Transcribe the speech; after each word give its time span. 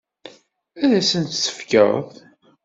Ad 0.83 0.91
asent-tt-tefkeḍ? 0.99 2.07